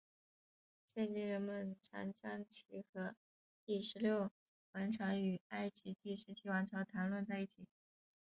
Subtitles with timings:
[0.83, 3.13] 现今人们常将其和
[3.63, 4.31] 第十六
[4.71, 7.67] 王朝与埃及第十七王朝谈论在一起。